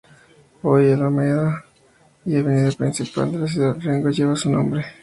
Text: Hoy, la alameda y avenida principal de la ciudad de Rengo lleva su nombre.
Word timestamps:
Hoy, 0.63 0.87
la 0.87 0.93
alameda 0.95 1.63
y 2.25 2.35
avenida 2.35 2.71
principal 2.75 3.31
de 3.31 3.37
la 3.37 3.47
ciudad 3.47 3.75
de 3.75 3.81
Rengo 3.83 4.09
lleva 4.09 4.35
su 4.35 4.49
nombre. 4.49 4.83